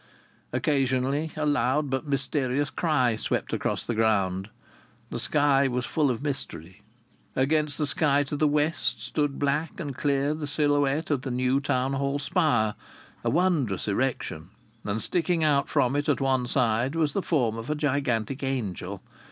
[0.51, 4.49] Occasionally a loud but mysterious cry swept across the ground.
[5.11, 6.81] The sky was full of mystery.
[7.35, 11.59] Against the sky to the west stood black and clear the silhouette of the new
[11.59, 12.73] Town Hall spire,
[13.23, 14.49] a wondrous erection;
[14.83, 19.03] and sticking out from it at one side was the form of a gigantic angel.